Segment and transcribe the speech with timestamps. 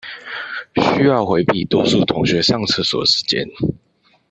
[0.77, 3.45] 需要迴避多數同學上廁所的時間